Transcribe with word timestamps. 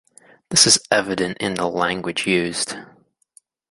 This 0.49 0.65
is 0.65 0.79
evident 0.89 1.37
in 1.37 1.53
the 1.53 1.67
language 1.67 2.25
used. 2.25 2.75